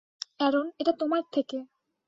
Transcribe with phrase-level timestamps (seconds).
[0.39, 1.57] Aaron, এটা তোমার থেকে।